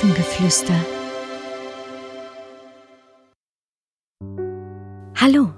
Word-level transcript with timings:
Elfengeflüster. 0.00 0.72
Hallo. 5.14 5.50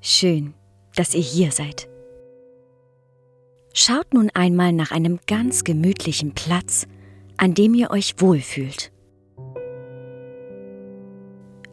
Schön, 0.00 0.54
dass 0.96 1.14
ihr 1.14 1.20
hier 1.20 1.52
seid. 1.52 1.88
Schaut 3.72 4.12
nun 4.14 4.30
einmal 4.34 4.72
nach 4.72 4.90
einem 4.90 5.20
ganz 5.28 5.62
gemütlichen 5.62 6.34
Platz, 6.34 6.88
an 7.36 7.54
dem 7.54 7.74
ihr 7.74 7.92
euch 7.92 8.16
wohlfühlt, 8.18 8.90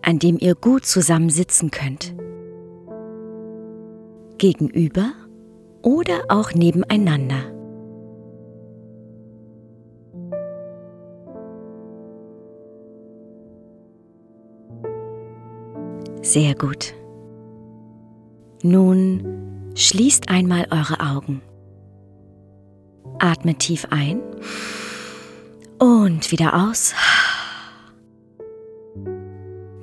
an 0.04 0.20
dem 0.20 0.38
ihr 0.38 0.54
gut 0.54 0.86
zusammen 0.86 1.32
sitzen 1.32 1.72
könnt, 1.72 2.14
gegenüber 4.38 5.12
oder 5.82 6.26
auch 6.30 6.54
nebeneinander. 6.54 7.57
Sehr 16.28 16.56
gut. 16.56 16.94
Nun 18.62 19.72
schließt 19.76 20.28
einmal 20.28 20.68
eure 20.72 21.00
Augen. 21.00 21.42
Atmet 23.18 23.60
tief 23.60 23.88
ein 23.92 24.22
und 25.80 26.30
wieder 26.34 26.68
aus. 26.68 26.94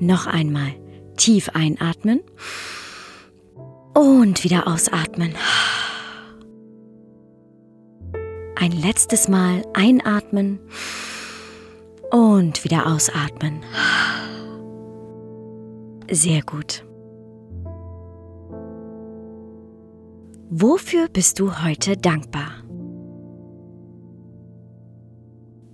Noch 0.01 0.27
einmal 0.27 0.75
tief 1.16 1.49
einatmen 1.55 2.21
und 3.95 4.45
wieder 4.45 4.66
ausatmen. 4.66 5.35
Ein 8.57 8.73
letztes 8.73 9.29
Mal 9.29 9.65
einatmen 9.73 10.59
und 12.11 12.65
wieder 12.65 12.87
ausatmen. 12.87 13.63
Sehr 16.10 16.43
gut. 16.43 16.85
Wofür 20.51 21.09
bist 21.09 21.41
du 21.41 21.65
heute 21.65 21.96
dankbar? 21.96 22.63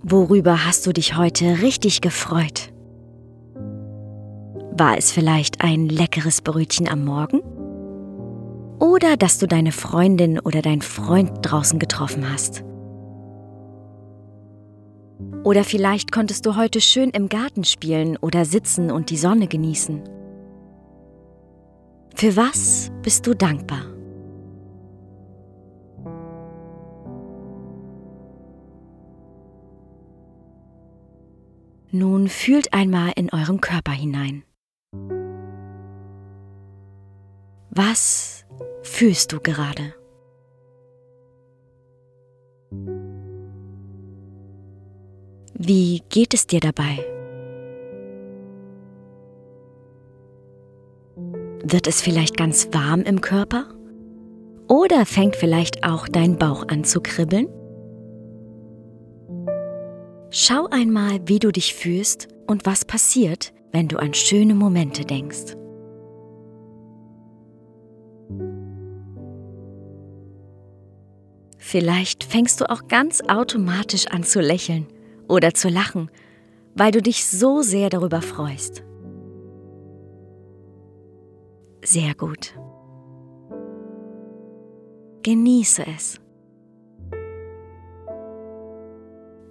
Worüber 0.02 0.64
hast 0.64 0.86
du 0.86 0.92
dich 0.92 1.16
heute 1.16 1.60
richtig 1.62 2.00
gefreut? 2.00 2.72
War 4.72 4.96
es 4.96 5.10
vielleicht 5.10 5.62
ein 5.62 5.88
leckeres 5.88 6.40
Brötchen 6.40 6.88
am 6.88 7.04
Morgen? 7.04 7.40
Oder 8.78 9.16
dass 9.16 9.38
du 9.38 9.46
deine 9.46 9.72
Freundin 9.72 10.38
oder 10.38 10.62
dein 10.62 10.80
Freund 10.80 11.32
draußen 11.42 11.78
getroffen 11.78 12.30
hast? 12.32 12.64
Oder 15.44 15.64
vielleicht 15.64 16.12
konntest 16.12 16.46
du 16.46 16.56
heute 16.56 16.80
schön 16.80 17.10
im 17.10 17.28
Garten 17.28 17.64
spielen 17.64 18.16
oder 18.16 18.44
sitzen 18.44 18.90
und 18.90 19.10
die 19.10 19.16
Sonne 19.16 19.48
genießen. 19.48 20.19
Für 22.14 22.36
was 22.36 22.90
bist 23.02 23.26
du 23.26 23.34
dankbar? 23.34 23.84
Nun 31.92 32.28
fühlt 32.28 32.72
einmal 32.72 33.12
in 33.16 33.30
euren 33.32 33.60
Körper 33.60 33.92
hinein. 33.92 34.44
Was 37.70 38.44
fühlst 38.82 39.32
du 39.32 39.40
gerade? 39.40 39.94
Wie 45.54 46.02
geht 46.08 46.32
es 46.32 46.46
dir 46.46 46.60
dabei? 46.60 47.04
Wird 51.72 51.86
es 51.86 52.00
vielleicht 52.00 52.36
ganz 52.36 52.68
warm 52.72 53.02
im 53.02 53.20
Körper? 53.20 53.68
Oder 54.66 55.06
fängt 55.06 55.36
vielleicht 55.36 55.84
auch 55.84 56.08
dein 56.08 56.36
Bauch 56.36 56.66
an 56.66 56.82
zu 56.82 57.00
kribbeln? 57.00 57.46
Schau 60.30 60.66
einmal, 60.66 61.20
wie 61.26 61.38
du 61.38 61.52
dich 61.52 61.74
fühlst 61.74 62.26
und 62.48 62.66
was 62.66 62.84
passiert, 62.84 63.52
wenn 63.70 63.86
du 63.86 63.98
an 63.98 64.14
schöne 64.14 64.56
Momente 64.56 65.04
denkst. 65.04 65.54
Vielleicht 71.56 72.24
fängst 72.24 72.60
du 72.60 72.68
auch 72.68 72.88
ganz 72.88 73.22
automatisch 73.28 74.08
an 74.08 74.24
zu 74.24 74.40
lächeln 74.40 74.88
oder 75.28 75.54
zu 75.54 75.68
lachen, 75.68 76.10
weil 76.74 76.90
du 76.90 77.00
dich 77.00 77.26
so 77.26 77.62
sehr 77.62 77.90
darüber 77.90 78.22
freust. 78.22 78.82
Sehr 81.82 82.14
gut. 82.14 82.54
Genieße 85.22 85.84
es. 85.86 86.20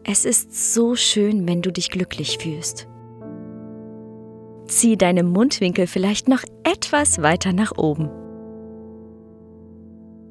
Es 0.03 0.25
ist 0.25 0.73
so 0.73 0.95
schön, 0.95 1.47
wenn 1.47 1.61
du 1.61 1.71
dich 1.71 1.91
glücklich 1.91 2.37
fühlst. 2.39 2.87
Zieh 4.65 4.97
deine 4.97 5.23
Mundwinkel 5.23 5.87
vielleicht 5.87 6.27
noch 6.27 6.43
etwas 6.63 7.21
weiter 7.21 7.53
nach 7.53 7.77
oben. 7.77 8.09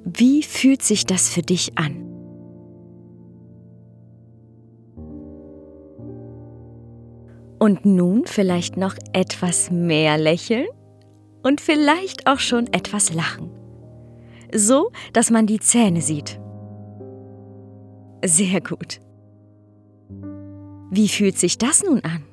Wie 0.05 0.43
fühlt 0.43 0.83
sich 0.83 1.05
das 1.05 1.29
für 1.29 1.43
dich 1.43 1.77
an? 1.77 2.05
Und 7.59 7.85
nun 7.85 8.25
vielleicht 8.27 8.77
noch 8.77 8.95
etwas 9.13 9.71
mehr 9.71 10.17
lächeln? 10.17 10.67
Und 11.43 11.61
vielleicht 11.61 12.27
auch 12.27 12.39
schon 12.39 12.67
etwas 12.73 13.13
lachen. 13.13 13.51
So, 14.53 14.91
dass 15.13 15.31
man 15.31 15.47
die 15.47 15.61
Zähne 15.61 16.01
sieht. 16.01 16.41
Sehr 18.25 18.61
gut. 18.61 19.01
Wie 20.91 21.09
fühlt 21.09 21.39
sich 21.39 21.59
das 21.59 21.83
nun 21.83 22.01
an? 22.01 22.25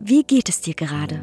Wie 0.00 0.22
geht 0.22 0.48
es 0.48 0.60
dir 0.60 0.74
gerade? 0.74 1.22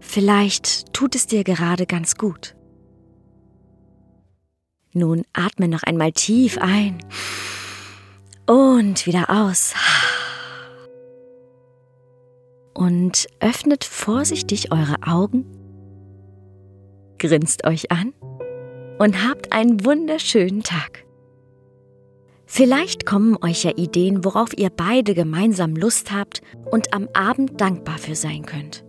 Vielleicht 0.00 0.92
tut 0.92 1.14
es 1.14 1.26
dir 1.26 1.44
gerade 1.44 1.86
ganz 1.86 2.16
gut. 2.16 2.56
Nun 4.92 5.22
atme 5.32 5.68
noch 5.68 5.82
einmal 5.84 6.12
tief 6.12 6.58
ein 6.58 6.98
und 8.50 9.06
wieder 9.06 9.30
aus. 9.30 9.74
Und 12.74 13.28
öffnet 13.38 13.84
vorsichtig 13.84 14.72
eure 14.72 14.96
Augen, 15.06 15.46
grinst 17.18 17.64
euch 17.64 17.92
an 17.92 18.12
und 18.98 19.24
habt 19.24 19.52
einen 19.52 19.84
wunderschönen 19.84 20.64
Tag. 20.64 21.04
Vielleicht 22.44 23.06
kommen 23.06 23.36
euch 23.40 23.62
ja 23.62 23.70
Ideen, 23.76 24.24
worauf 24.24 24.58
ihr 24.58 24.70
beide 24.70 25.14
gemeinsam 25.14 25.76
Lust 25.76 26.10
habt 26.10 26.42
und 26.72 26.92
am 26.92 27.08
Abend 27.12 27.60
dankbar 27.60 27.98
für 27.98 28.16
sein 28.16 28.44
könnt. 28.44 28.84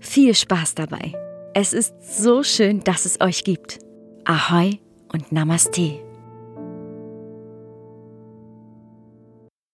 Viel 0.00 0.34
Spaß 0.34 0.74
dabei. 0.74 1.12
Es 1.54 1.72
ist 1.72 1.94
so 2.18 2.42
schön, 2.42 2.80
dass 2.80 3.04
es 3.04 3.20
euch 3.20 3.44
gibt. 3.44 3.78
Ahoi 4.24 4.80
und 5.12 5.30
Namaste. 5.30 6.00